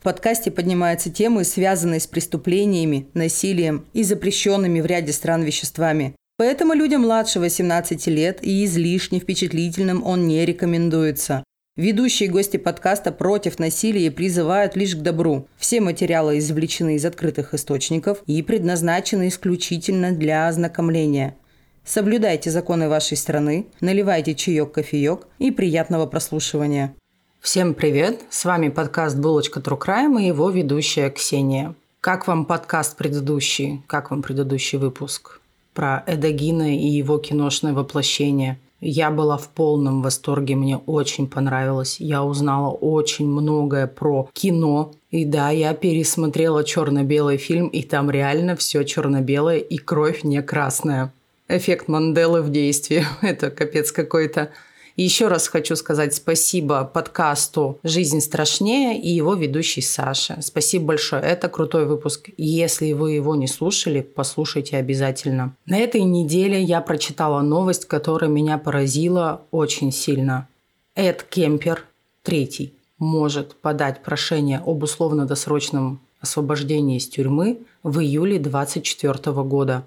[0.00, 6.14] В подкасте поднимаются темы, связанные с преступлениями, насилием и запрещенными в ряде стран веществами.
[6.38, 11.44] Поэтому людям младше 18 лет и излишне впечатлительным он не рекомендуется.
[11.76, 15.46] Ведущие гости подкаста против насилия призывают лишь к добру.
[15.58, 21.36] Все материалы извлечены из открытых источников и предназначены исключительно для ознакомления.
[21.84, 26.94] Соблюдайте законы вашей страны, наливайте чаек-кофеек и приятного прослушивания.
[27.40, 28.20] Всем привет!
[28.30, 31.74] С вами подкаст «Булочка Трукрайм» и его ведущая Ксения.
[32.00, 33.82] Как вам подкаст предыдущий?
[33.86, 35.40] Как вам предыдущий выпуск?
[35.74, 42.00] Про Эдагина и его киношное воплощение– я была в полном восторге, мне очень понравилось.
[42.00, 44.92] Я узнала очень многое про кино.
[45.10, 51.12] И да, я пересмотрела черно-белый фильм, и там реально все черно-белое, и кровь не красная.
[51.48, 53.04] Эффект Манделы в действии.
[53.20, 54.50] Это капец какой-то.
[54.96, 60.38] Еще раз хочу сказать спасибо подкасту «Жизнь страшнее» и его ведущей Саше.
[60.42, 61.22] Спасибо большое.
[61.22, 62.30] Это крутой выпуск.
[62.36, 65.54] Если вы его не слушали, послушайте обязательно.
[65.66, 70.48] На этой неделе я прочитала новость, которая меня поразила очень сильно.
[70.94, 71.84] Эд Кемпер,
[72.22, 79.84] третий, может подать прошение об условно-досрочном освобождении из тюрьмы в июле 2024 года.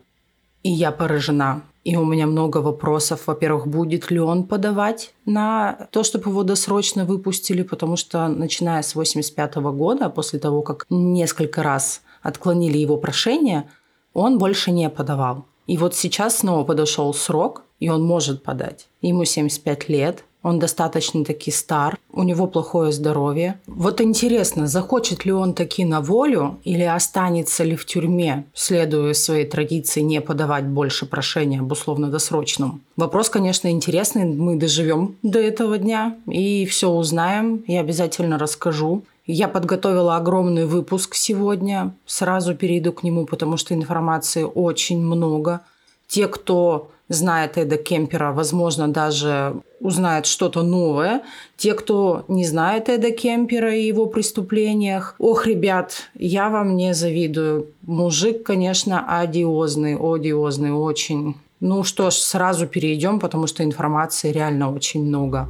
[0.64, 1.64] И я поражена.
[1.84, 3.28] И у меня много вопросов.
[3.28, 8.96] Во-первых, будет ли он подавать на то, чтобы его досрочно выпустили, потому что начиная с
[8.96, 13.70] 85 года, после того, как несколько раз отклонили его прошение,
[14.14, 15.46] он больше не подавал.
[15.68, 18.88] И вот сейчас снова подошел срок, и он может подать.
[19.02, 23.60] Ему 75 лет, он достаточно таки стар, у него плохое здоровье.
[23.66, 29.46] Вот интересно, захочет ли он таки на волю или останется ли в тюрьме, следуя своей
[29.46, 32.82] традиции не подавать больше прошения об условно-досрочном.
[32.98, 39.04] Вопрос, конечно, интересный, мы доживем до этого дня и все узнаем, и обязательно расскажу.
[39.26, 45.62] Я подготовила огромный выпуск сегодня, сразу перейду к нему, потому что информации очень много.
[46.08, 51.22] Те, кто знает Эда Кемпера, возможно, даже узнает что-то новое.
[51.58, 57.68] Те, кто не знает Эда Кемпера и его преступлениях, ох, ребят, я вам не завидую.
[57.82, 61.36] Мужик, конечно, одиозный, одиозный очень.
[61.60, 65.48] Ну что ж, сразу перейдем, потому что информации реально очень много.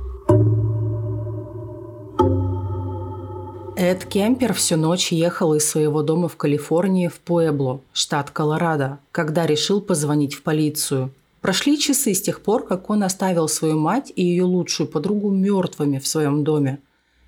[3.75, 9.45] Эд Кемпер всю ночь ехал из своего дома в Калифорнии в Пуэбло, штат Колорадо, когда
[9.45, 11.11] решил позвонить в полицию–
[11.43, 15.99] Прошли часы с тех пор, как он оставил свою мать и ее лучшую подругу мертвыми
[15.99, 16.79] в своем доме.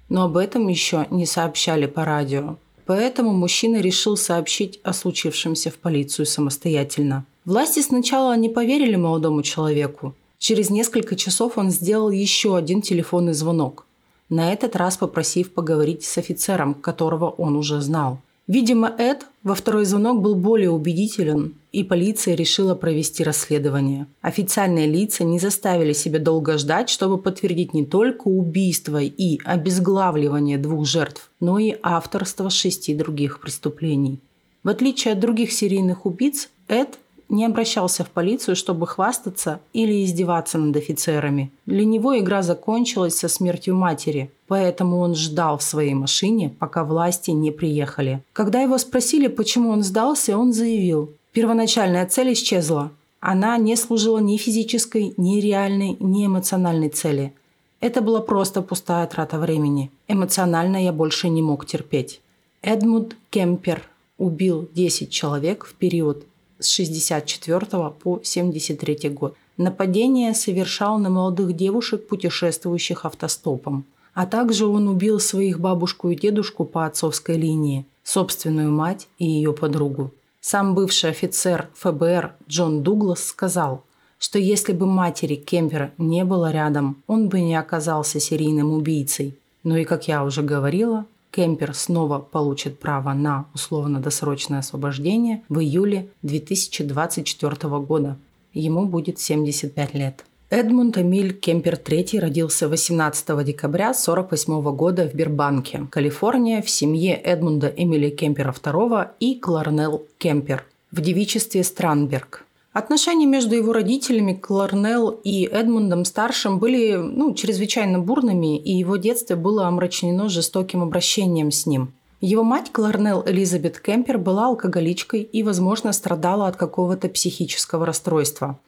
[0.08, 2.56] Но об этом еще не сообщали по радио.
[2.86, 7.26] Поэтому мужчина решил сообщить о случившемся в полицию самостоятельно.
[7.44, 10.16] Власти сначала не поверили молодому человеку.
[10.38, 13.86] Через несколько часов он сделал еще один телефонный звонок.
[14.30, 18.20] На этот раз попросив поговорить с офицером, которого он уже знал.
[18.48, 24.06] Видимо, Эд во второй звонок был более убедителен, и полиция решила провести расследование.
[24.22, 30.86] Официальные лица не заставили себя долго ждать, чтобы подтвердить не только убийство и обезглавливание двух
[30.86, 34.20] жертв, но и авторство шести других преступлений.
[34.64, 37.00] В отличие от других серийных убийц, Эд
[37.30, 41.52] не обращался в полицию, чтобы хвастаться или издеваться над офицерами.
[41.66, 47.32] Для него игра закончилась со смертью матери, поэтому он ждал в своей машине, пока власти
[47.32, 48.22] не приехали.
[48.34, 52.92] Когда его спросили, почему он сдался, он заявил, первоначальная цель исчезла.
[53.20, 57.34] Она не служила ни физической, ни реальной, ни эмоциональной цели.
[57.80, 59.92] Это была просто пустая трата времени.
[60.08, 62.22] Эмоционально я больше не мог терпеть.
[62.62, 63.84] Эдмунд Кемпер
[64.18, 66.24] убил 10 человек в период
[66.60, 69.36] с 64 по 73 год.
[69.58, 73.86] Нападение совершал на молодых девушек, путешествующих автостопом.
[74.14, 79.54] А также он убил своих бабушку и дедушку по отцовской линии, собственную мать и ее
[79.54, 80.12] подругу.
[80.42, 83.84] Сам бывший офицер ФБР Джон Дуглас сказал,
[84.20, 89.38] что если бы матери Кемпера не было рядом, он бы не оказался серийным убийцей.
[89.64, 96.08] Но и, как я уже говорила, Кемпер снова получит право на условно-досрочное освобождение в июле
[96.22, 98.18] 2024 года.
[98.54, 100.24] Ему будет 75 лет.
[100.50, 107.68] Эдмунд Эмиль Кемпер III родился 18 декабря 1948 года в Бирбанке, Калифорния, в семье Эдмунда
[107.68, 112.45] Эмиля Кемпера II и Кларнелл Кемпер в девичестве Странберг.
[112.76, 119.38] Отношения между его родителями Кларнелл и Эдмундом Старшим были ну, чрезвычайно бурными, и его детство
[119.38, 121.94] было омрачено жестоким обращением с ним.
[122.20, 128.60] Его мать Кларнелл Элизабет Кемпер была алкоголичкой и, возможно, страдала от какого-то психического расстройства.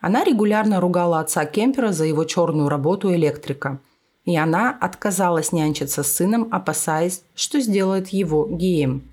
[0.00, 3.78] Она регулярно ругала отца Кемпера за его черную работу электрика.
[4.24, 9.11] и она отказалась нянчиться с сыном, опасаясь, что сделает его геем.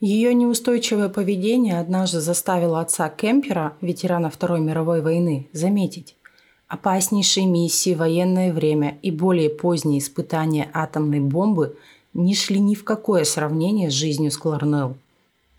[0.00, 6.16] Ее неустойчивое поведение однажды заставило отца Кемпера, ветерана Второй мировой войны, заметить.
[6.68, 11.76] Опаснейшие миссии, военное время и более поздние испытания атомной бомбы
[12.14, 14.96] не шли ни в какое сравнение с жизнью Скларнелл.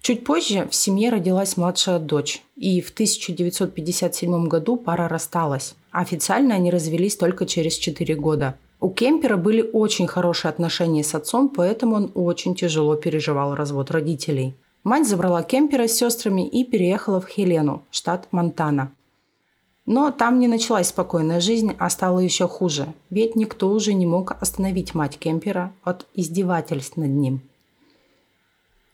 [0.02, 5.76] Чуть позже в семье родилась младшая дочь, и в 1957 году пара рассталась.
[5.92, 8.58] Официально они развелись только через 4 года.
[8.82, 14.54] У Кемпера были очень хорошие отношения с отцом, поэтому он очень тяжело переживал развод родителей.
[14.84, 18.92] Мать забрала Кемпера с сестрами и переехала в Хелену, штат Монтана.
[19.86, 24.36] Но там не началась спокойная жизнь, а стало еще хуже, ведь никто уже не мог
[24.42, 27.42] остановить мать Кемпера от издевательств над ним–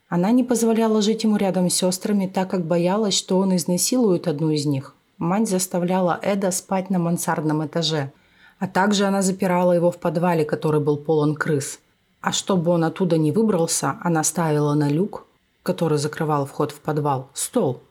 [0.10, 4.52] она не позволяла жить ему рядом с сестрами, так как боялась, что он изнасилует одну
[4.52, 4.96] из них.
[5.18, 8.14] Мать заставляла Эда спать на мансардном этаже,
[8.60, 11.80] а также она запирала его в подвале, который был полон крыс.
[12.22, 15.26] А чтобы он оттуда не выбрался, она ставила на люк,
[15.64, 17.82] который закрывал вход в подвал, стол.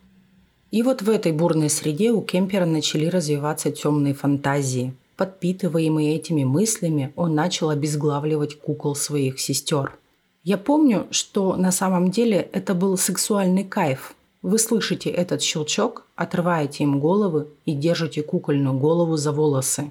[0.71, 4.95] И вот в этой бурной среде у Кемпера начали развиваться темные фантазии.
[5.17, 9.97] Подпитываемый этими мыслями, он начал обезглавливать кукол своих сестер–
[10.47, 14.15] я помню, что на самом деле это был сексуальный кайф.
[14.43, 19.91] Вы слышите этот щелчок, отрываете им головы и держите кукольную голову за волосы.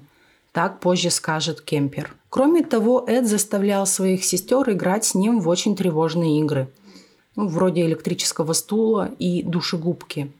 [0.56, 2.16] Так позже скажет Кемпер.
[2.30, 6.70] Кроме того, Эд заставлял своих сестер играть с ним в очень тревожные игры.
[7.34, 10.32] Ну, вроде электрического стула и душегубки.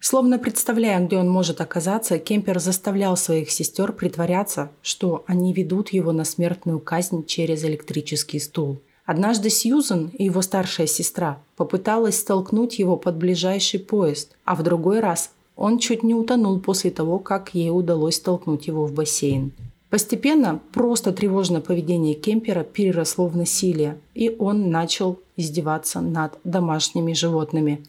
[0.00, 6.10] Словно представляя, где он может оказаться, Кемпер заставлял своих сестер притворяться, что они ведут его
[6.10, 8.80] на смертную казнь через электрический стул–
[9.10, 15.32] Однажды Сьюзен, его старшая сестра, попыталась столкнуть его под ближайший поезд, а в другой раз
[15.60, 19.52] он чуть не утонул после того, как ей удалось столкнуть его в бассейн.
[19.90, 27.84] Постепенно просто тревожное поведение Кемпера переросло в насилие, и он начал издеваться над домашними животными.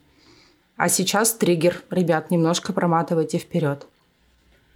[0.76, 1.82] А сейчас триггер.
[1.90, 3.88] Ребят, немножко проматывайте вперед.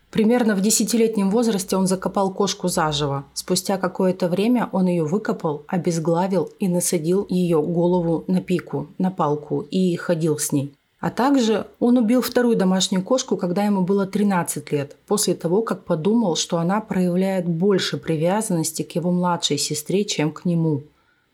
[0.10, 3.26] Примерно в десятилетнем возрасте он закопал кошку заживо.
[3.34, 9.66] Спустя какое-то время он ее выкопал, обезглавил и насадил ее голову на пику, на палку
[9.70, 10.74] и ходил с ней.
[11.06, 15.84] А также он убил вторую домашнюю кошку, когда ему было 13 лет, после того, как
[15.84, 20.82] подумал, что она проявляет больше привязанности к его младшей сестре, чем к нему.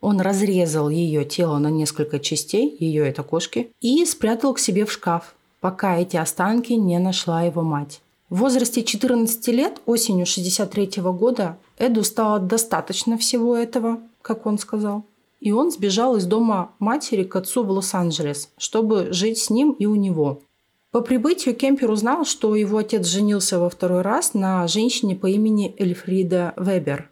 [0.02, 4.92] Он разрезал ее тело на несколько частей, ее это кошки, и спрятал к себе в
[4.92, 8.02] шкаф, пока эти останки не нашла его мать.
[8.30, 15.06] В возрасте 14 лет, осенью 63 года, Эду стало достаточно всего этого, как он сказал.
[15.42, 19.86] И он сбежал из дома матери к отцу в Лос-Анджелес, чтобы жить с ним и
[19.86, 20.44] у него.
[20.92, 25.76] По прибытию Кемпер узнал, что его отец женился во второй раз на женщине по имени
[25.80, 27.10] Эльфрида Вебер.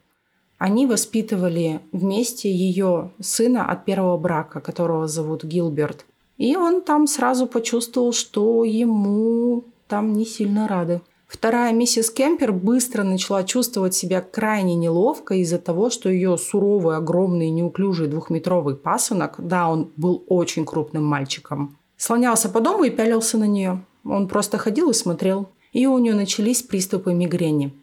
[0.59, 6.05] Они воспитывали вместе ее сына от первого брака, которого зовут Гилберт.
[6.37, 11.01] И он там сразу почувствовал, что ему там не сильно рады.
[11.29, 17.51] Вторая миссис Кемпер быстро начала чувствовать себя крайне неловко из-за того, что ее суровый, огромный,
[17.51, 23.43] неуклюжий двухметровый пасынок, да, он был очень крупным мальчиком, слонялся по дому и пялился на
[23.43, 23.85] нее.
[24.03, 25.49] Он просто ходил и смотрел.
[25.71, 27.75] И у нее начались приступы мигрени.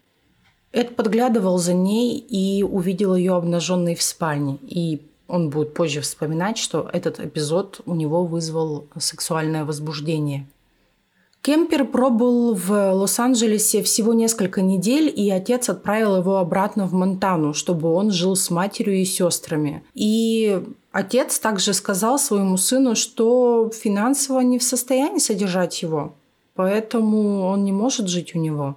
[0.72, 4.58] Эд подглядывал за ней и увидел ее обнаженной в спальне.
[4.62, 10.49] И он будет позже вспоминать, что этот эпизод у него вызвал сексуальное возбуждение–
[11.47, 17.88] Кемпер пробыл в Лос-Анджелесе всего несколько недель, и отец отправил его обратно в Монтану, чтобы
[17.88, 19.85] он жил с матерью и сестрами.
[19.95, 20.61] И
[20.91, 26.15] отец также сказал своему сыну, что финансово не в состоянии содержать его,
[26.57, 28.75] поэтому он не может жить у него.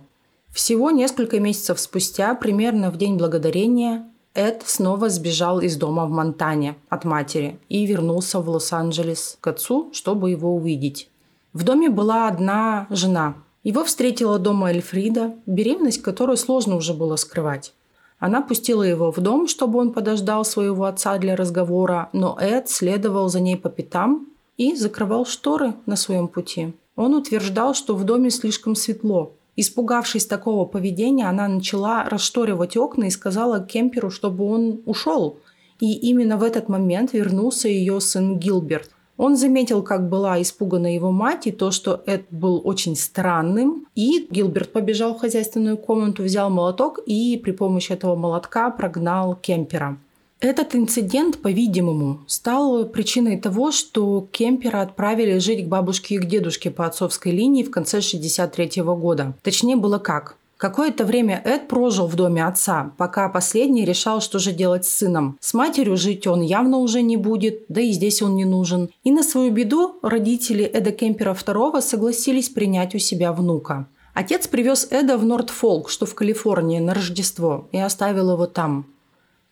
[0.54, 6.76] Всего несколько месяцев спустя, примерно в День Благодарения, Эд снова сбежал из дома в Монтане
[6.90, 11.09] от матери и вернулся в Лос-Анджелес к отцу, чтобы его увидеть.
[11.54, 13.36] В доме была одна жена.
[13.64, 17.74] Его встретила дома Эльфрида, беременность которую сложно уже было скрывать.
[18.20, 23.30] Она пустила его в дом, чтобы он подождал своего отца для разговора, но Эд следовал
[23.30, 24.28] за ней по пятам
[24.58, 26.74] и закрывал шторы на своем пути.
[26.96, 29.32] Он утверждал, что в доме слишком светло.
[29.56, 35.40] Испугавшись такого поведения, она начала расшторивать окна и сказала Кемперу, чтобы он ушел.
[35.80, 38.92] И именно в этот момент вернулся ее сын Гилберт.
[39.20, 43.86] Он заметил, как была испугана его мать, и то, что Эд был очень странным.
[43.94, 49.98] И Гилберт побежал в хозяйственную комнату, взял молоток и при помощи этого молотка прогнал Кемпера.
[50.40, 56.72] Этот инцидент, по-видимому, стал причиной того, что Кемпера отправили жить к бабушке и к дедушке
[56.72, 59.34] по отцовской линии в конце 63 года.
[59.44, 60.38] Точнее было как.
[60.60, 65.38] Какое-то время Эд прожил в доме отца, пока последний решал, что же делать с сыном.
[65.40, 68.90] С матерью жить он явно уже не будет, да и здесь он не нужен.
[69.06, 73.88] И на свою беду родители Эда Кемпера II согласились принять у себя внука.
[74.14, 78.86] Отец привез Эда в Нортфолк, что в Калифорнии, на Рождество, и оставил его там.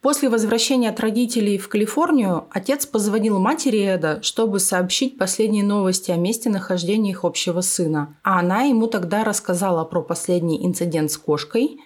[0.01, 6.18] После возвращения от родителей в Калифорнию отец позвонил матери Эда, чтобы сообщить последние новости о
[6.18, 8.16] месте нахождения их общего сына.
[8.24, 11.80] А она ему тогда рассказала про последний инцидент с кошкой,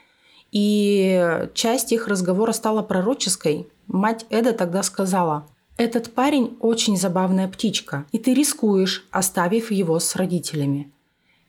[0.52, 3.70] и часть их разговора стала пророческой.
[3.88, 10.18] Мать Эда тогда сказала, «Этот парень очень забавная птичка, и ты рискуешь, оставив его с
[10.18, 10.92] родителями.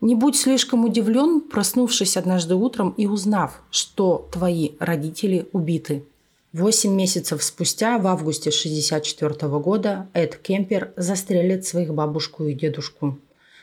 [0.00, 6.04] Не будь слишком удивлен, проснувшись однажды утром и узнав, что твои родители убиты».
[6.52, 13.18] Восемь месяцев спустя, в августе 1964 года, Эд Кемпер застрелит своих бабушку и дедушку.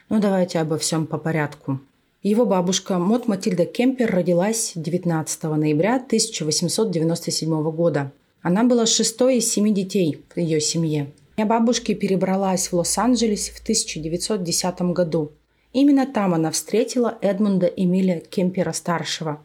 [0.09, 1.79] Ну, давайте обо всем по порядку.
[2.23, 8.11] Его бабушка Мот Матильда Кемпер родилась 19 ноября 1897 года.
[8.41, 11.11] Она была шестой из семи детей в ее семье.
[11.37, 15.31] Моя бабушка перебралась в Лос-Анджелес в 1910 году.
[15.73, 19.43] Именно там она встретила Эдмунда Эмиля Кемпера-старшего,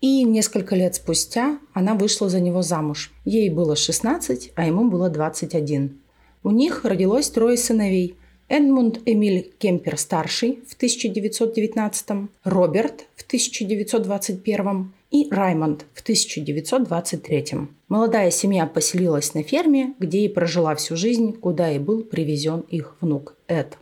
[0.00, 3.12] и несколько лет спустя она вышла за него замуж.
[3.24, 6.00] Ей было 16, а ему было 21.
[6.44, 8.16] У них родилось трое сыновей.
[8.48, 17.46] Эдмунд Эмиль Кемпер-старший в 1919, Роберт в 1921 и Раймонд в 1923.
[17.88, 22.96] Молодая семья поселилась на ферме, где и прожила всю жизнь, куда и был привезен их
[23.00, 23.76] внук Эд.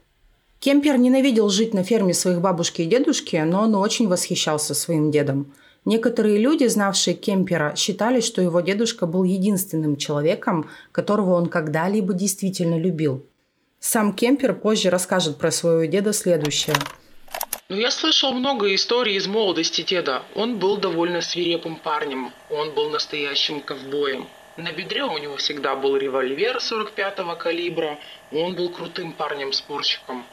[0.58, 5.52] Кемпер ненавидел жить на ферме своих бабушки и дедушки, но он очень восхищался своим дедом–
[5.86, 12.76] Некоторые люди, знавшие Кемпера, считали, что его дедушка был единственным человеком, которого он когда-либо действительно
[12.76, 13.24] любил.
[13.78, 16.74] Сам Кемпер позже расскажет про своего деда следующее.
[17.68, 20.22] Ну, я слышал много историй из молодости деда.
[20.34, 22.32] Он был довольно свирепым парнем.
[22.50, 24.26] Он был настоящим ковбоем.
[24.56, 27.98] На бедре у него всегда был револьвер 45-го калибра.
[28.32, 30.24] Он был крутым парнем-спорщиком.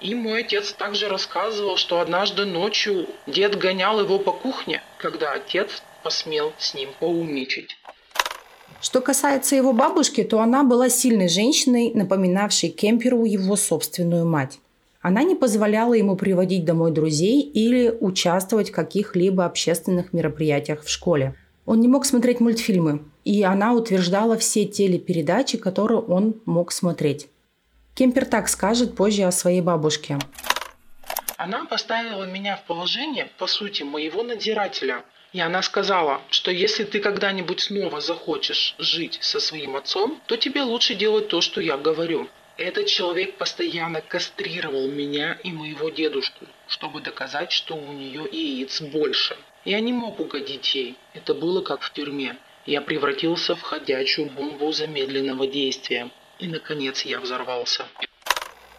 [0.00, 5.82] И мой отец также рассказывал, что однажды ночью дед гонял его по кухне, когда отец
[6.02, 7.76] посмел с ним поумничать.
[8.80, 14.58] Что касается его бабушки, то она была сильной женщиной, напоминавшей Кемперу его собственную мать.
[15.02, 21.34] Она не позволяла ему приводить домой друзей или участвовать в каких-либо общественных мероприятиях в школе.
[21.66, 27.28] Он не мог смотреть мультфильмы, и она утверждала все телепередачи, которые он мог смотреть.
[27.94, 30.18] Кемпер так скажет позже о своей бабушке.
[31.36, 35.04] Она поставила меня в положение, по сути, моего надзирателя.
[35.32, 40.62] И она сказала, что если ты когда-нибудь снова захочешь жить со своим отцом, то тебе
[40.62, 42.28] лучше делать то, что я говорю.
[42.56, 49.34] Этот человек постоянно кастрировал меня и моего дедушку, чтобы доказать, что у нее яиц больше.
[49.64, 50.96] Я не мог угодить ей.
[51.14, 52.36] Это было как в тюрьме.
[52.66, 56.10] Я превратился в ходячую бомбу замедленного действия.
[56.40, 57.84] И, наконец, я взорвался.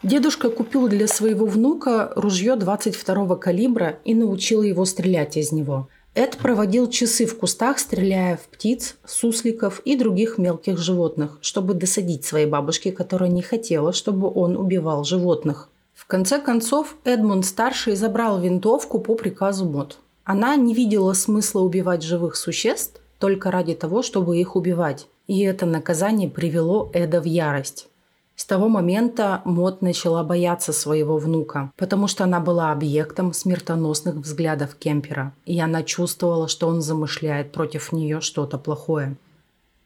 [0.04, 5.88] Дедушка купил для своего внука ружье 22 калибра и научил его стрелять из него.
[6.16, 12.26] Эд проводил часы в кустах, стреляя в птиц, сусликов и других мелких животных, чтобы досадить
[12.26, 15.70] своей бабушке, которая не хотела, чтобы он убивал животных.
[15.94, 20.00] В конце концов, Эдмунд-старший забрал винтовку по приказу Мот.
[20.24, 25.08] Она не видела смысла убивать живых существ только ради того, чтобы их убивать.
[25.28, 27.88] И это наказание привело Эда в ярость.
[28.36, 34.76] С того момента Мот начала бояться своего внука, потому что она была объектом смертоносных взглядов
[34.76, 39.16] Кемпера, и она чувствовала, что он замышляет против нее что-то плохое.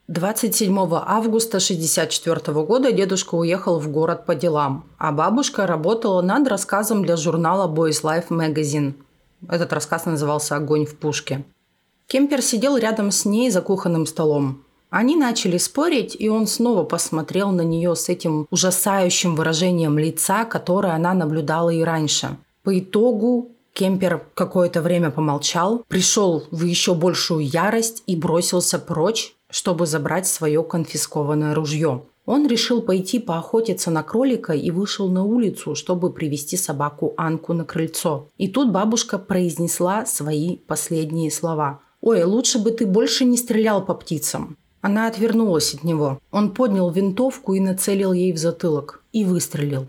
[0.08, 7.04] 27 августа 1964 года дедушка уехал в город по делам, а бабушка работала над рассказом
[7.04, 8.94] для журнала Boys Life Magazine.
[9.50, 11.44] Этот рассказ назывался «Огонь в пушке».
[12.08, 14.64] Кемпер сидел рядом с ней за кухонным столом.
[14.90, 20.94] Они начали спорить, и он снова посмотрел на нее с этим ужасающим выражением лица, которое
[20.94, 22.38] она наблюдала и раньше.
[22.64, 29.86] По итогу Кемпер какое-то время помолчал, пришел в еще большую ярость и бросился прочь, чтобы
[29.86, 32.04] забрать свое конфискованное ружье.
[32.26, 37.66] Он решил пойти поохотиться на кролика и вышел на улицу, чтобы привести собаку Анку на
[37.66, 38.30] крыльцо.
[38.38, 41.82] И тут бабушка произнесла свои последние слова.
[42.02, 44.58] «Ой, лучше бы ты больше не стрелял по птицам.
[44.86, 46.20] Она отвернулась от него.
[46.30, 49.02] Он поднял винтовку и нацелил ей в затылок.
[49.14, 49.88] И выстрелил.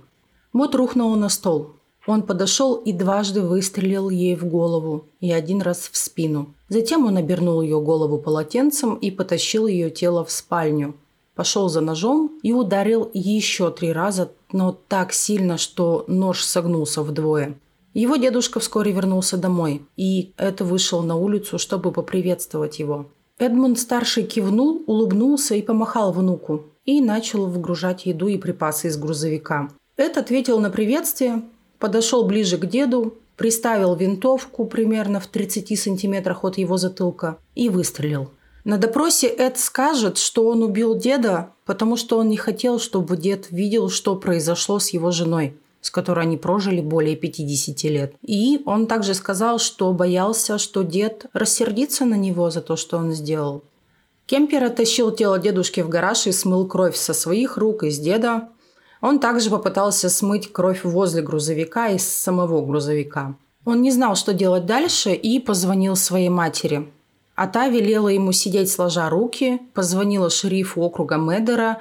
[0.55, 1.73] Мот рухнула на стол.
[2.07, 6.55] Он подошел и дважды выстрелил ей в голову и один раз в спину.
[6.71, 10.95] Затем он обернул ее голову полотенцем и потащил ее тело в спальню.
[11.35, 17.59] Пошел за ножом и ударил еще три раза, но так сильно, что нож согнулся вдвое.
[17.93, 23.11] Его дедушка вскоре вернулся домой, и это вышел на улицу, чтобы поприветствовать его.
[23.39, 29.69] Эдмунд-старший кивнул, улыбнулся и помахал внуку, и начал выгружать еду и припасы из грузовика.
[29.99, 31.43] Эд ответил на приветствие,
[31.79, 38.31] подошел ближе к деду, приставил винтовку примерно в 30 сантиметрах от его затылка и выстрелил.
[38.65, 43.51] На допросе Эд скажет, что он убил деда, потому что он не хотел, чтобы дед
[43.51, 48.15] видел, что произошло с его женой с которой они прожили более 50 лет.
[48.23, 53.13] И он также сказал, что боялся, что дед рассердится на него за то, что он
[53.13, 53.63] сделал.
[54.27, 58.49] Кемпер оттащил тело дедушки в гараж и смыл кровь со своих рук из деда.
[59.01, 63.37] Он также попытался смыть кровь возле грузовика из самого грузовика.
[63.65, 66.89] Он не знал, что делать дальше, и позвонил своей матери.
[67.37, 71.81] А та велела ему сидеть сложа руки, позвонила шерифу округа Медера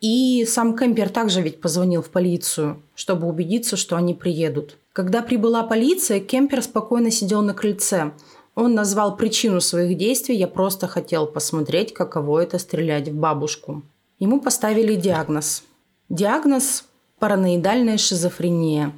[0.00, 4.76] и сам Кемпер также ведь позвонил в полицию, чтобы убедиться, что они приедут.
[4.92, 8.12] Когда прибыла полиция, Кемпер спокойно сидел на крыльце.
[8.54, 13.82] Он назвал причину своих действий «Я просто хотел посмотреть, каково это стрелять в бабушку».
[14.18, 15.62] Ему поставили диагноз.
[16.08, 16.84] Диагноз–
[17.18, 18.92] параноидальная шизофрения.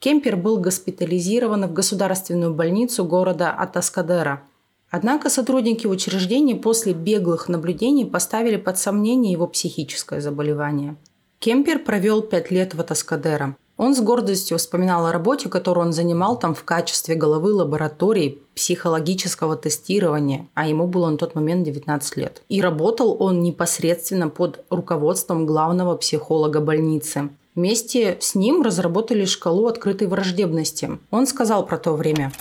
[0.00, 4.42] Кемпер был госпитализирован в государственную больницу города Атаскадера–
[4.90, 10.96] Однако сотрудники учреждения после беглых наблюдений поставили под сомнение его психическое заболевание.
[11.40, 13.56] Кемпер провел пять лет в Атаскадера.
[13.76, 19.56] Он с гордостью вспоминал о работе, которую он занимал там в качестве головы лаборатории психологического
[19.56, 22.42] тестирования, а ему было на тот момент 19 лет.
[22.48, 27.30] И работал он непосредственно под руководством главного психолога больницы.
[27.54, 30.98] Вместе с ним разработали шкалу открытой враждебности.
[31.12, 32.32] Он сказал про то время.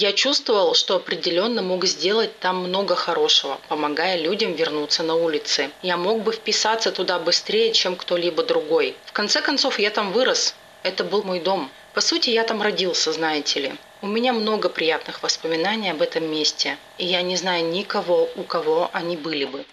[0.00, 5.70] Я чувствовал, что определенно мог сделать там много хорошего, помогая людям вернуться на улицы.
[5.82, 8.94] Я мог бы вписаться туда быстрее, чем кто-либо другой.
[9.06, 10.54] В конце концов, я там вырос.
[10.84, 11.68] Это был мой дом.
[11.94, 13.72] По сути, я там родился, знаете ли.
[14.00, 18.90] У меня много приятных воспоминаний об этом месте, и я не знаю никого, у кого
[18.92, 19.64] они были бы.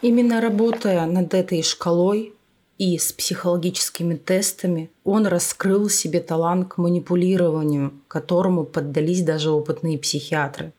[0.00, 2.34] Именно работая над этой шкалой,
[2.78, 10.72] и с психологическими тестами он раскрыл себе талант к манипулированию, которому поддались даже опытные психиатры.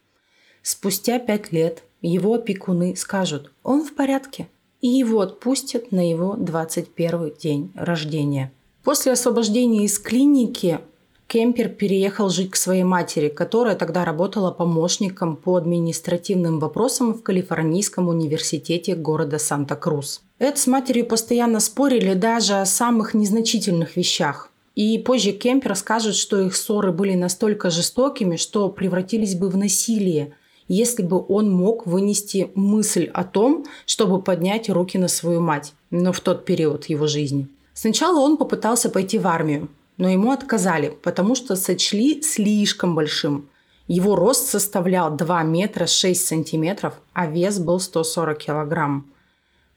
[0.62, 4.48] Спустя пять лет его опекуны скажут «он в порядке»,
[4.82, 8.52] и его отпустят на его 21 день рождения.
[8.84, 10.80] После освобождения из клиники
[11.28, 18.08] Кемпер переехал жить к своей матери, которая тогда работала помощником по административным вопросам в Калифорнийском
[18.08, 20.22] университете города Санта-Крус.
[20.38, 24.52] Эд с матерью постоянно спорили даже о самых незначительных вещах.
[24.76, 30.34] И позже Кемпер скажет, что их ссоры были настолько жестокими, что превратились бы в насилие,
[30.68, 36.12] если бы он мог вынести мысль о том, чтобы поднять руки на свою мать, но
[36.12, 37.48] в тот период его жизни.
[37.74, 43.50] Сначала он попытался пойти в армию, но ему отказали, потому что сочли слишком большим.
[43.88, 49.06] Его рост составлял 2 метра 6 сантиметров, а вес был 140 килограмм.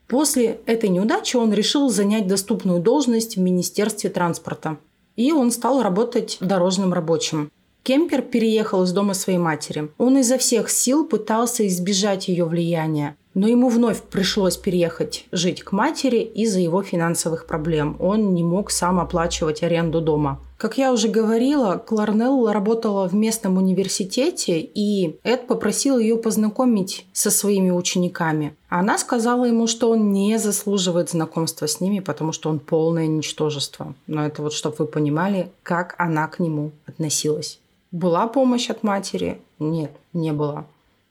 [0.06, 4.78] После этой неудачи он решил занять доступную должность в Министерстве транспорта.
[5.16, 7.50] И он стал работать дорожным рабочим.
[7.82, 9.90] Кемпер переехал из дома своей матери.
[9.98, 15.72] Он изо всех сил пытался избежать ее влияния, но ему вновь пришлось переехать жить к
[15.72, 17.96] матери из-за его финансовых проблем.
[18.00, 20.40] Он не мог сам оплачивать аренду дома.
[20.56, 27.30] Как я уже говорила, Кларнелл работала в местном университете, и Эд попросил ее познакомить со
[27.30, 28.56] своими учениками.
[28.68, 33.94] Она сказала ему, что он не заслуживает знакомства с ними, потому что он полное ничтожество.
[34.08, 37.60] Но это вот, чтобы вы понимали, как она к нему относилась.
[37.92, 39.40] Была помощь от матери?
[39.60, 40.66] Нет, не было.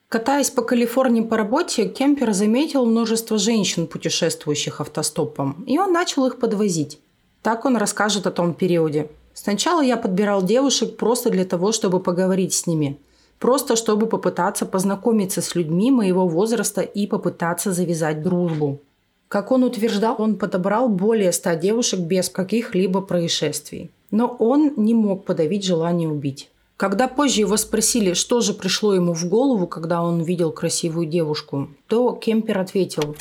[0.10, 6.40] Катаясь по Калифорнии по работе, Кемпер заметил множество женщин, путешествующих автостопом, и он начал их
[6.40, 7.00] подвозить.
[7.42, 9.10] Так он расскажет о том периоде.
[9.34, 12.98] Сначала я подбирал девушек просто для того, чтобы поговорить с ними.
[13.38, 18.80] Просто чтобы попытаться познакомиться с людьми моего возраста и попытаться завязать дружбу.
[19.28, 23.92] Как он утверждал, он подобрал более ста девушек без каких-либо происшествий.
[24.10, 26.50] Но он не мог подавить желание убить.
[26.78, 31.70] Когда позже его спросили, что же пришло ему в голову, когда он видел красивую девушку,
[31.88, 33.16] то Кемпер ответил.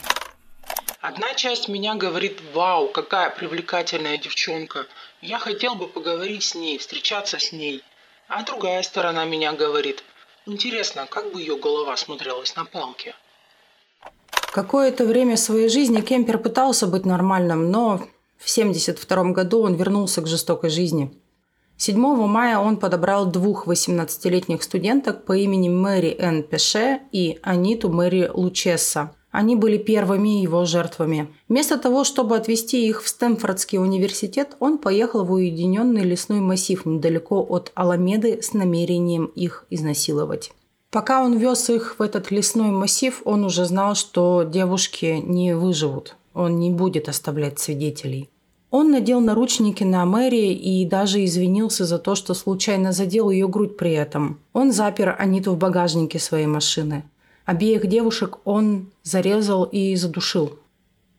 [1.01, 4.87] Одна часть меня говорит, вау, какая привлекательная девчонка.
[5.23, 7.83] Я хотел бы поговорить с ней, встречаться с ней.
[8.29, 10.05] А другая сторона меня говорит,
[10.45, 13.15] интересно, как бы ее голова смотрелась на палке.
[14.53, 17.99] Какое-то время своей жизни Кемпер пытался быть нормальным, но
[18.37, 21.11] в 1972 году он вернулся к жестокой жизни–
[21.79, 28.31] 7 мая он подобрал двух 18-летних студенток по имени Мэри Энн Пеше и Аниту Мэри
[28.33, 29.13] Лучесса.
[29.31, 31.29] Они были первыми его жертвами.
[31.49, 37.45] Вместо того, чтобы отвезти их в Стэнфордский университет, он поехал в уединенный лесной массив недалеко
[37.47, 40.53] от Аламеды с намерением их изнасиловать.
[40.91, 46.17] Пока он вез их в этот лесной массив, он уже знал, что девушки не выживут.
[46.33, 48.31] Он не будет оставлять свидетелей.
[48.71, 53.77] Он надел наручники на Мэри и даже извинился за то, что случайно задел ее грудь
[53.77, 54.41] при этом.
[54.53, 57.05] Он запер Аниту в багажнике своей машины.
[57.45, 60.59] Обеих девушек он зарезал и задушил.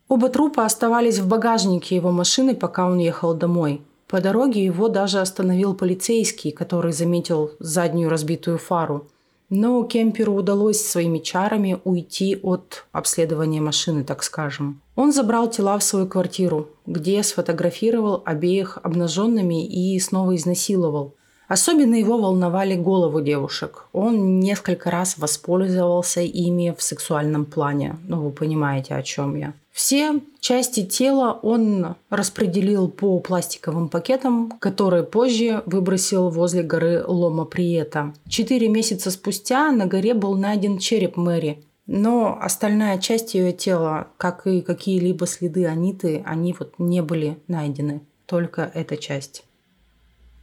[0.09, 3.81] Оба трупа оставались в багажнике его машины, пока он ехал домой.
[4.07, 9.07] По дороге его даже остановил полицейский, который заметил заднюю разбитую фару.
[9.49, 14.81] Но Кемперу удалось своими чарами уйти от обследования машины, так скажем.
[14.97, 21.13] Он забрал тела в свою квартиру, где сфотографировал обеих обнаженными и снова изнасиловал.
[21.47, 23.85] Особенно его волновали голову девушек.
[23.93, 27.97] Он несколько раз воспользовался ими в сексуальном плане.
[28.07, 29.53] Ну, вы понимаете, о чем я.
[29.71, 38.13] Все части тела он распределил по пластиковым пакетам, которые позже выбросил возле горы Лома Приета.
[38.27, 44.45] Четыре месяца спустя на горе был найден череп Мэри, но остальная часть ее тела, как
[44.45, 48.01] и какие-либо следы Аниты, они вот не были найдены.
[48.25, 49.45] Только эта часть.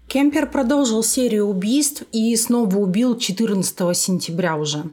[0.09, 4.85] Кемпер продолжил серию убийств и снова убил 14 сентября уже.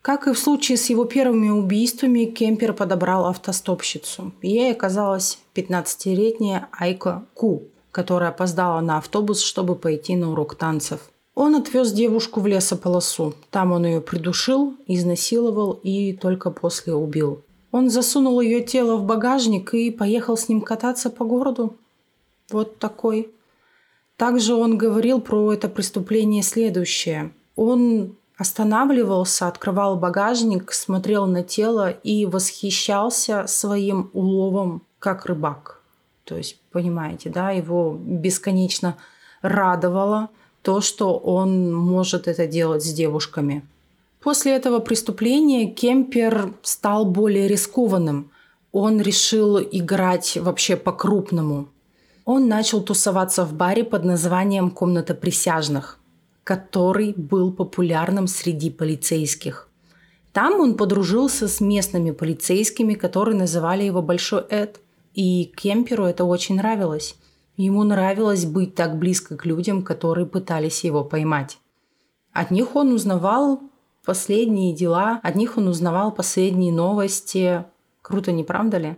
[0.00, 4.32] Как и в случае с его первыми убийствами, Кемпер подобрал автостопщицу.
[4.42, 11.11] Ей оказалась 15-летняя Айко Ку, которая опоздала на автобус, чтобы пойти на урок танцев.
[11.34, 13.34] Он отвез девушку в лесополосу.
[13.50, 17.42] Там он ее придушил, изнасиловал и только после убил.
[17.70, 21.76] Он засунул ее тело в багажник и поехал с ним кататься по городу.
[22.50, 23.30] Вот такой
[24.16, 27.32] также он говорил про это преступление следующее.
[27.56, 35.80] Он останавливался, открывал багажник, смотрел на тело и восхищался своим уловом как рыбак.
[36.24, 38.96] То есть, понимаете, да, его бесконечно
[39.40, 40.28] радовало
[40.62, 43.66] то, что он может это делать с девушками.
[44.20, 48.30] После этого преступления Кемпер стал более рискованным.
[48.70, 51.68] Он решил играть вообще по-крупному.
[52.24, 55.98] Он начал тусоваться в баре под названием «Комната присяжных»,
[56.44, 59.68] который был популярным среди полицейских.
[60.32, 64.80] Там он подружился с местными полицейскими, которые называли его Большой Эд.
[65.14, 67.16] И Кемперу это очень нравилось.
[67.56, 71.58] Ему нравилось быть так близко к людям, которые пытались его поймать.
[72.32, 73.60] От них он узнавал
[74.04, 77.64] последние дела, от них он узнавал последние новости.
[78.00, 78.96] Круто, не правда ли?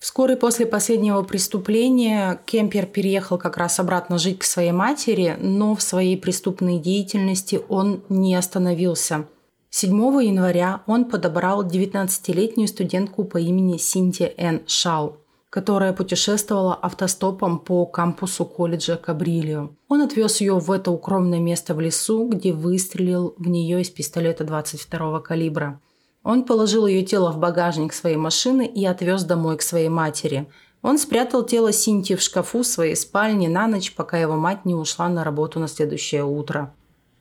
[0.00, 5.82] Вскоре после последнего преступления Кемпер переехал как раз обратно жить к своей матери, но в
[5.82, 9.28] своей преступной деятельности он не остановился.
[9.70, 9.90] 7
[10.22, 14.62] января он подобрал 19-летнюю студентку по имени Синтия Н.
[14.66, 15.18] Шау,
[15.52, 19.70] которая путешествовала автостопом по кампусу колледжа Кабрилио.
[19.88, 24.44] Он отвез ее в это укромное место в лесу, где выстрелил в нее из пистолета
[24.44, 25.80] 22 калибра–
[26.24, 30.48] он положил ее тело в багажник своей машины и отвез домой к своей матери.
[30.80, 35.08] Он спрятал тело Синтии в шкафу своей спальни на ночь, пока его мать не ушла
[35.08, 36.74] на работу на следующее утро.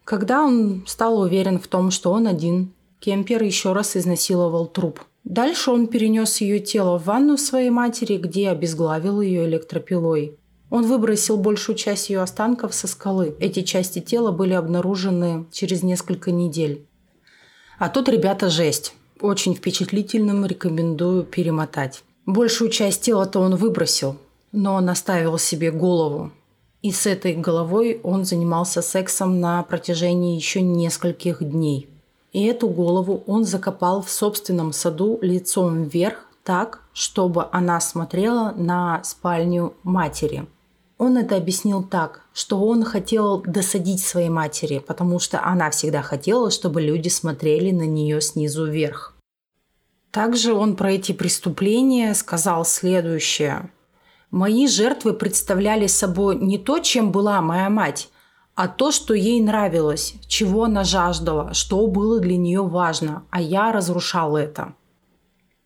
[0.04, 5.00] Когда он стал уверен в том, что он один, Кемпер еще раз изнасиловал труп.
[5.24, 10.38] Дальше он перенес ее тело в ванну своей матери, где обезглавил ее электропилой.
[10.70, 13.36] Он выбросил большую часть ее останков со скалы.
[13.40, 16.86] Эти части тела были обнаружены через несколько недель.
[17.78, 18.94] А тут, ребята, жесть.
[19.20, 22.04] Очень впечатлительным рекомендую перемотать.
[22.26, 24.18] Большую часть тела-то он выбросил,
[24.52, 26.32] но он оставил себе голову.
[26.82, 31.91] И с этой головой он занимался сексом на протяжении еще нескольких дней.
[32.32, 39.04] И эту голову он закопал в собственном саду лицом вверх так, чтобы она смотрела на
[39.04, 40.46] спальню матери–
[41.02, 46.52] он это объяснил так, что он хотел досадить своей матери, потому что она всегда хотела,
[46.52, 49.16] чтобы люди смотрели на нее снизу вверх.
[50.12, 53.72] Также он про эти преступления сказал следующее.
[54.30, 58.11] «Мои жертвы представляли собой не то, чем была моя мать,
[58.56, 63.72] а то, что ей нравилось, чего она жаждала, что было для нее важно, а я
[63.72, 64.74] разрушал это».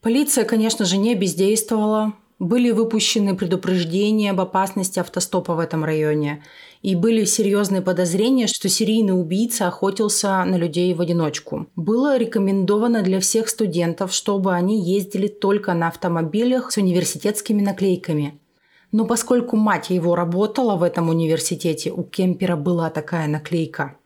[0.05, 2.13] Полиция, конечно же, не бездействовала.
[2.37, 6.43] Были выпущены предупреждения об опасности автостопа в этом районе.
[6.83, 11.65] И были серьезные подозрения, что серийный убийца охотился на людей в одиночку.
[11.75, 18.39] Было рекомендовано для всех студентов, чтобы они ездили только на автомобилях с университетскими наклейками.
[18.95, 23.97] Но поскольку мать его работала в этом университете, у Кемпера была такая наклейка.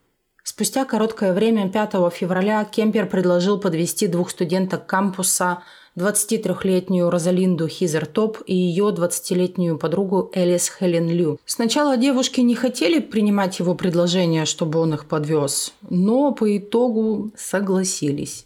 [0.42, 5.62] Спустя короткое время, 5 февраля, Кемпер предложил подвести двух студенток кампуса,
[5.96, 11.38] 23-летнюю Розалинду Хизертоп и ее 20-летнюю подругу Элис Хелен Лю.
[11.46, 18.44] Сначала девушки не хотели принимать его предложение, чтобы он их подвез, но по итогу согласились.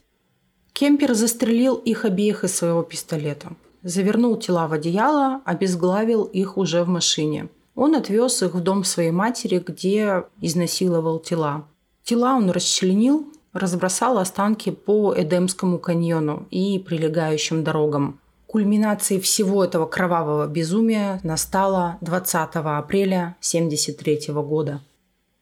[0.75, 3.57] Кемпер застрелил их обеих из своего пистолета.
[3.85, 7.51] Завернул тела в одеяло, обезглавил их уже в машине.
[7.75, 11.67] Он отвез их в дом своей матери, где изнасиловал тела.
[12.03, 18.21] Тела он расчленил, разбросал останки по Эдемскому каньону и прилегающим дорогам.
[18.47, 24.81] Кульминацией всего этого кровавого безумия настала 20 апреля 1973 года.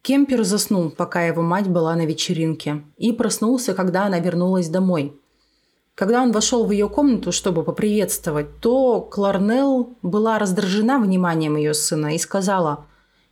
[0.03, 5.17] Кемпер заснул, пока его мать была на вечеринке, и проснулся, когда она вернулась домой.
[5.95, 12.15] Когда он вошел в ее комнату, чтобы поприветствовать, то Кларнелл была раздражена вниманием ее сына
[12.15, 12.87] и сказала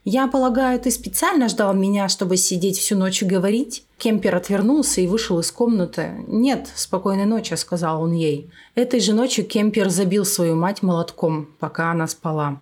[0.04, 5.06] «Я полагаю, ты специально ждал меня, чтобы сидеть всю ночь и говорить?» Кемпер отвернулся и
[5.06, 6.24] вышел из комнаты.
[6.26, 8.50] «Нет, спокойной ночи»,— сказал он ей.
[8.74, 12.60] Этой же ночью Кемпер забил свою мать молотком, пока она спала.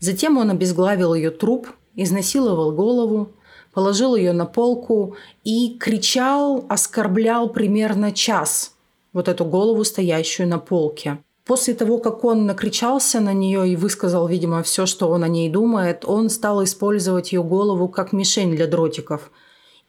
[0.00, 3.32] Затем он обезглавил ее труп, изнасиловал голову,
[3.72, 8.75] положил ее на полку и кричал, оскорблял примерно час
[9.16, 11.18] вот эту голову, стоящую на полке.
[11.46, 15.48] После того, как он накричался на нее и высказал, видимо, все, что он о ней
[15.48, 19.30] думает, он стал использовать ее голову как мишень для дротиков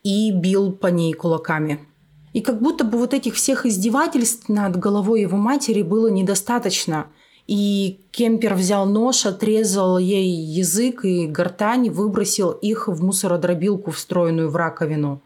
[0.01, 1.85] и бил по ней кулаками.
[2.31, 7.07] И как будто бы вот этих всех издевательств над головой его матери было недостаточно.
[7.47, 14.55] И Кемпер взял нож, отрезал ей язык и гортань, выбросил их в мусородробилку, встроенную в
[14.55, 15.21] раковину.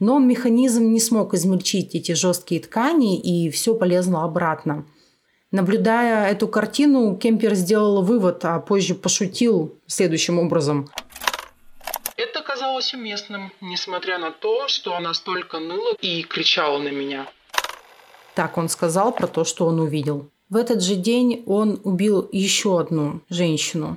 [0.00, 4.86] Но механизм не смог измельчить эти жесткие ткани, и все полезло обратно.
[5.50, 10.90] Наблюдая эту картину, Кемпер сделал вывод, а позже пошутил следующим образом.
[12.16, 17.28] Это казалось уместным, несмотря на то, что она столько ныла и кричала на меня.
[18.34, 20.28] Так он сказал про то, что он увидел.
[20.48, 23.96] В этот же день он убил еще одну женщину.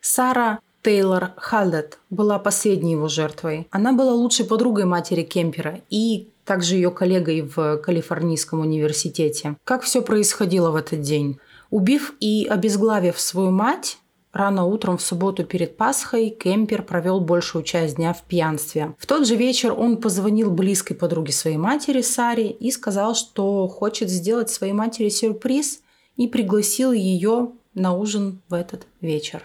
[0.00, 3.66] Сара Тейлор Халдет была последней его жертвой.
[3.70, 9.56] Она была лучшей подругой матери Кемпера и также ее коллегой в Калифорнийском университете.
[9.64, 11.38] Как все происходило в этот день?
[11.70, 13.98] Убив и обезглавив свою мать,
[14.34, 18.96] Рано утром в субботу перед Пасхой Кемпер провел большую часть дня в пьянстве.
[18.98, 24.10] В тот же вечер он позвонил близкой подруге своей матери Саре и сказал, что хочет
[24.10, 25.82] сделать своей матери сюрприз
[26.16, 29.44] и пригласил ее на ужин в этот вечер.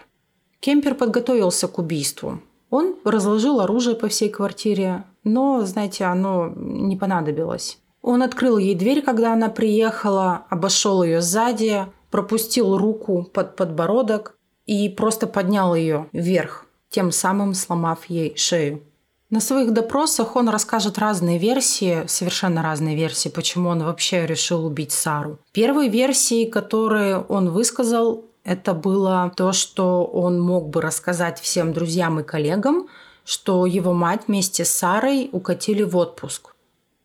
[0.60, 2.40] Кемпер подготовился к убийству.
[2.68, 7.78] Он разложил оружие по всей квартире, но, знаете, оно не понадобилось.
[8.02, 14.88] Он открыл ей дверь, когда она приехала, обошел ее сзади, пропустил руку под подбородок и
[14.88, 18.82] просто поднял ее вверх, тем самым сломав ей шею.
[19.30, 24.90] На своих допросах он расскажет разные версии, совершенно разные версии, почему он вообще решил убить
[24.90, 25.38] Сару.
[25.52, 32.20] Первой версией, которую он высказал, это было то, что он мог бы рассказать всем друзьям
[32.20, 32.88] и коллегам,
[33.24, 36.54] что его мать вместе с Сарой укатили в отпуск.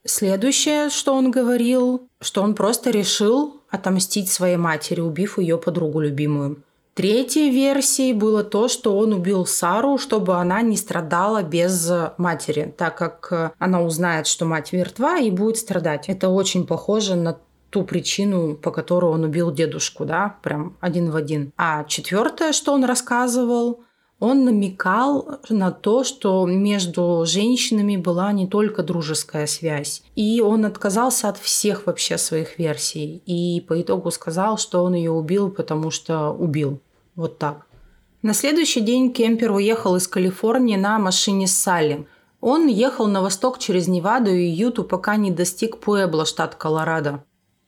[0.06, 6.64] Следующее, что он говорил, что он просто решил отомстить своей матери, убив ее подругу любимую.
[6.94, 12.98] Третьей версией было то, что он убил Сару, чтобы она не страдала без матери, так
[12.98, 16.08] как она узнает, что мать мертва и будет страдать.
[16.08, 17.38] Это очень похоже на
[17.76, 21.52] ту причину, по которой он убил дедушку, да, прям один в один.
[21.58, 23.82] А четвертое, что он рассказывал,
[24.18, 30.04] он намекал на то, что между женщинами была не только дружеская связь.
[30.16, 33.22] И он отказался от всех вообще своих версий.
[33.26, 36.80] И по итогу сказал, что он ее убил, потому что убил.
[37.16, 37.68] Вот так.
[38.22, 42.08] На следующий день Кемпер уехал из Калифорнии на машине Салли.
[42.40, 47.26] Он ехал на восток через Неваду и Юту, пока не достиг Пуэбла, штат Колорадо.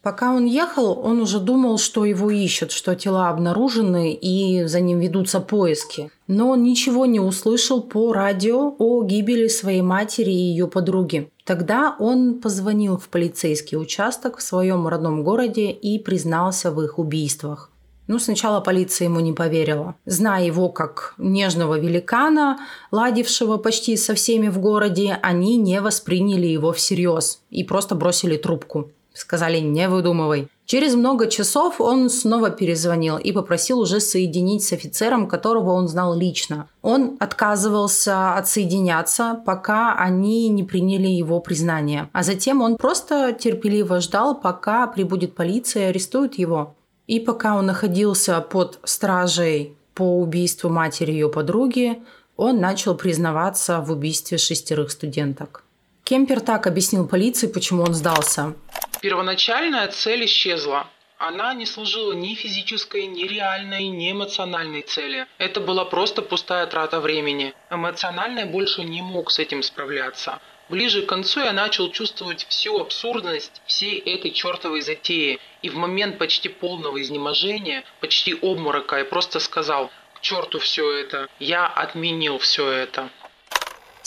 [0.08, 5.00] Пока он ехал, он уже думал, что его ищут, что тела обнаружены и за ним
[5.00, 6.10] ведутся поиски.
[6.28, 11.30] Но он ничего не услышал по радио о гибели своей матери и ее подруги.
[11.44, 17.70] Тогда он позвонил в полицейский участок в своем родном городе и признался в их убийствах.
[18.08, 19.96] Ну, сначала полиция ему не поверила.
[20.06, 22.60] Зная его как нежного великана,
[22.92, 28.92] ладившего почти со всеми в городе, они не восприняли его всерьез и просто бросили трубку.
[29.18, 30.48] Сказали, не выдумывай.
[30.68, 36.16] Через много часов он снова перезвонил и попросил уже соединить с офицером, которого он знал
[36.16, 36.70] лично.
[36.84, 42.10] Он отказывался отсоединяться, пока они не приняли его признание.
[42.14, 46.76] А затем он просто терпеливо ждал, пока прибудет полиция и арестует его.
[47.08, 52.04] И пока он находился под стражей по убийству матери ее подруги,
[52.36, 55.64] он начал признаваться в убийстве шестерых студенток.
[56.04, 58.54] Кемпер так объяснил полиции, почему он сдался.
[59.02, 60.88] Первоначальная цель исчезла.
[61.20, 65.28] Она не служила ни физической, ни реальной, ни эмоциональной цели.
[65.38, 67.54] Это была просто пустая трата времени.
[67.70, 70.40] Эмоционально я больше не мог с этим справляться.
[70.70, 75.40] Ближе к концу я начал чувствовать всю абсурдность всей этой чертовой затеи.
[75.62, 81.30] И в момент почти полного изнеможения, почти обморока, я просто сказал, к черту все это,
[81.40, 83.10] я отменил все это.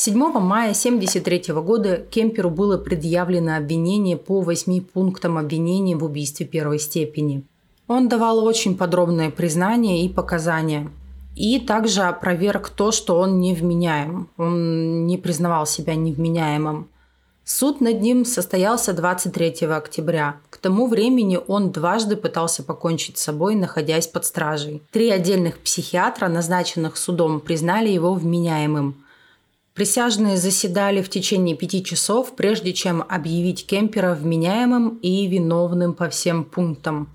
[0.02, 6.78] 7 мая 1973 года Кемперу было предъявлено обвинение по восьми пунктам обвинения в убийстве первой
[6.78, 7.42] степени.
[7.86, 10.90] Он давал очень подробное признание и показания.
[11.36, 14.30] И также опроверг то, что он невменяем.
[14.38, 16.88] Он не признавал себя невменяемым.
[17.44, 20.36] Суд над ним состоялся 23 октября.
[20.48, 24.80] К тому времени он дважды пытался покончить с собой, находясь под стражей.
[24.92, 28.94] Три отдельных психиатра, назначенных судом, признали его вменяемым–
[29.81, 36.45] Присяжные заседали в течение пяти часов, прежде чем объявить Кемпера вменяемым и виновным по всем
[36.45, 37.09] пунктам.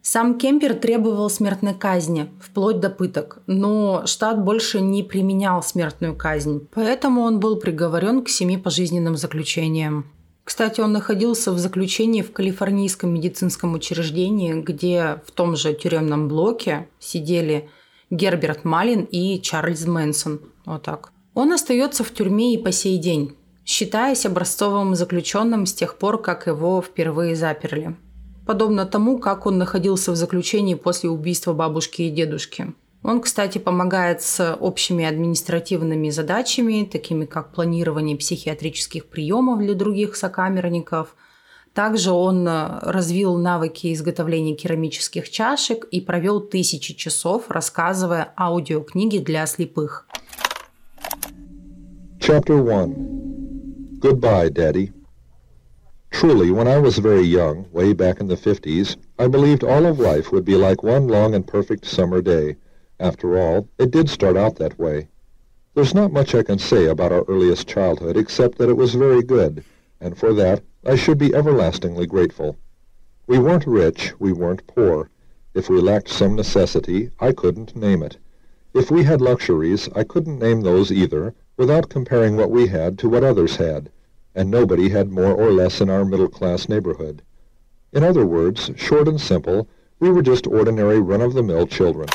[0.00, 6.66] Сам Кемпер требовал смертной казни, вплоть до пыток, но штат больше не применял смертную казнь,
[6.72, 10.06] поэтому он был приговорен к семи пожизненным заключениям.
[10.42, 16.88] Кстати, он находился в заключении в Калифорнийском медицинском учреждении, где в том же тюремном блоке
[16.98, 17.68] сидели
[18.08, 20.40] Герберт Малин и Чарльз Мэнсон.
[20.64, 21.12] Вот так.
[21.36, 26.46] Он остается в тюрьме и по сей день, считаясь образцовым заключенным с тех пор, как
[26.46, 27.94] его впервые заперли.
[28.46, 32.72] Подобно тому, как он находился в заключении после убийства бабушки и дедушки.
[33.02, 41.14] Он, кстати, помогает с общими административными задачами, такими как планирование психиатрических приемов для других сокамерников.
[41.74, 49.44] Также он э, развил навыки изготовления керамических чашек и провел тысячи часов, рассказывая аудиокниги для
[49.46, 50.06] слепых.
[52.26, 54.90] Chapter 1 Goodbye, Daddy.
[56.10, 60.00] Truly, when I was very young, way back in the 50s, I believed all of
[60.00, 62.56] life would be like one long and perfect summer day.
[62.98, 65.06] After all, it did start out that way.
[65.74, 69.22] There's not much I can say about our earliest childhood except that it was very
[69.22, 69.62] good,
[70.00, 72.56] and for that I should be everlastingly grateful.
[73.28, 75.10] We weren't rich, we weren't poor.
[75.54, 78.16] If we lacked some necessity, I couldn't name it.
[78.74, 83.08] If we had luxuries, I couldn't name those either, without comparing what we had to
[83.08, 83.90] what others had,
[84.34, 87.22] and nobody had more or less in our middle-class neighborhood.
[87.92, 92.08] In other words, short and simple, we were just ordinary run-of-the-mill children.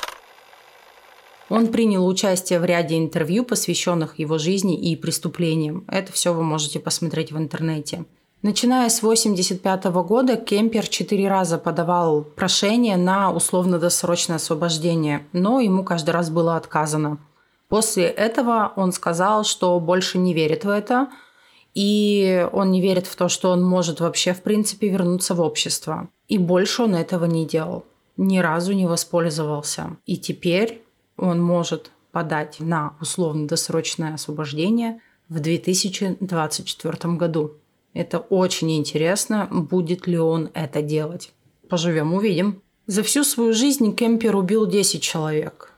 [1.50, 5.84] Он принял участие в ряде интервью, посвященных его жизни и преступлениям.
[5.90, 8.06] Это все вы можете посмотреть в интернете.
[8.42, 16.12] Начиная с 1985 года Кемпер четыре раза подавал прошение на условно-досрочное освобождение, но ему каждый
[16.12, 17.20] раз было отказано.
[17.72, 21.08] После этого он сказал, что больше не верит в это,
[21.74, 26.10] и он не верит в то, что он может вообще, в принципе, вернуться в общество.
[26.28, 27.86] И больше он этого не делал.
[28.18, 29.96] Ни разу не воспользовался.
[30.06, 30.82] И теперь
[31.16, 37.54] он может подать на условно-досрочное освобождение в 2024 году.
[37.94, 41.32] Это очень интересно, будет ли он это делать.
[41.70, 42.62] Поживем, увидим.
[42.86, 45.71] За всю свою жизнь Кемпер убил 10 человек.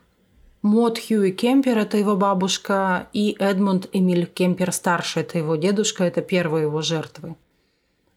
[0.63, 6.63] Мод Хьюи Кемпер– это его бабушка, и Эдмунд Эмиль Кемпер-старший– это его дедушка, это первые
[6.63, 7.35] его жертвы.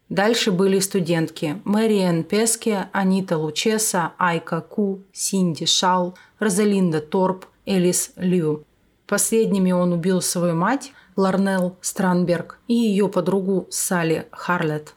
[0.09, 8.63] Дальше были студентки Мэриэн Песке, Анита Лучеса, Айка Ку, Синди Шал, Розалинда Торп, Элис Лью.
[9.09, 14.95] Последними он убил свою мать, Ларнел Странберг, и ее подругу Салли Харлет.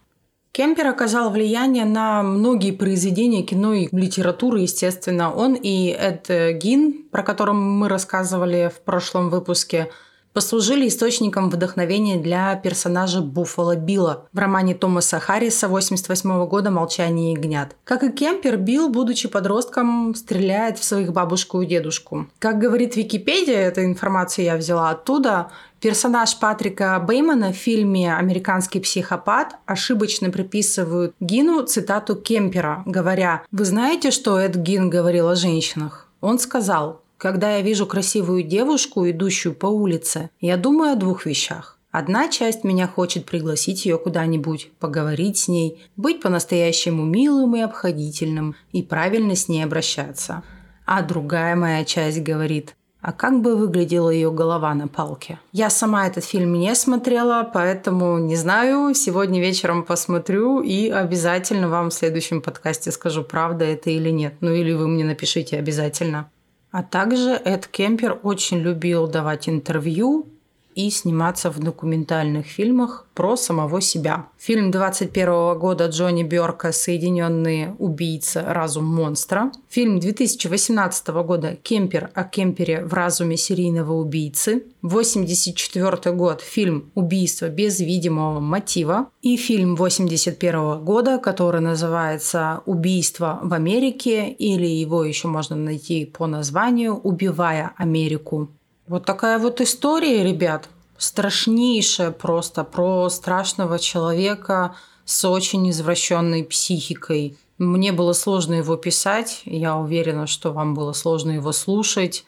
[0.52, 5.34] Кемпер оказал влияние на многие произведения кино и литературы, естественно.
[5.34, 9.90] Он и Эд Гин, про которого мы рассказывали в прошлом выпуске–
[10.40, 17.76] послужили источником вдохновения для персонажа Буффало Билла в романе Томаса Харриса 88 года «Молчание ягнят».
[17.84, 22.28] Как и Кемпер, Билл, будучи подростком, стреляет в своих бабушку и дедушку.
[22.40, 29.56] Как говорит Википедия, эта информация я взяла оттуда, Персонаж Патрика Беймана в фильме «Американский психопат»
[29.66, 36.40] ошибочно приписывают Гину цитату Кемпера, говоря «Вы знаете, что Эд Гин говорил о женщинах?» Он
[36.40, 41.78] сказал когда я вижу красивую девушку, идущую по улице, я думаю о двух вещах.
[41.92, 48.56] Одна часть меня хочет пригласить ее куда-нибудь, поговорить с ней, быть по-настоящему милым и обходительным
[48.72, 50.44] и правильно с ней обращаться.
[50.86, 55.40] А другая моя часть говорит, а как бы выглядела ее голова на палке?
[55.52, 58.94] Я сама этот фильм не смотрела, поэтому не знаю.
[58.94, 64.36] Сегодня вечером посмотрю и обязательно вам в следующем подкасте скажу, правда это или нет.
[64.42, 66.30] Ну или вы мне напишите обязательно.
[66.72, 70.28] А также Эд Кемпер очень любил давать интервью
[70.76, 74.28] и сниматься в документальных фильмах про самого себя.
[74.38, 78.42] Фильм 21 года Джонни Бёрка «Соединенные убийцы.
[78.42, 79.52] Разум монстра».
[79.68, 84.64] Фильм 2018 года «Кемпер о кемпере в разуме серийного убийцы».
[84.82, 89.10] 84 год фильм «Убийство без видимого мотива».
[89.22, 96.28] И фильм 81 года, который называется «Убийство в Америке» или его еще можно найти по
[96.28, 98.50] названию «Убивая Америку».
[98.90, 100.68] Вот такая вот история, ребят,
[100.98, 104.76] страшнейшая просто про страшного человека
[105.06, 107.38] с очень извращенной психикой.
[107.60, 112.26] Мне было сложно его писать, я уверена, что вам было сложно его слушать.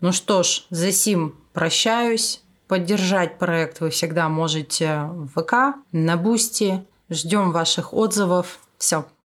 [0.00, 2.40] Ну что ж, за сим прощаюсь.
[2.68, 6.86] Поддержать проект вы всегда можете в ВК, на Бусти.
[7.10, 8.60] Ждем ваших отзывов.
[8.78, 9.04] Все.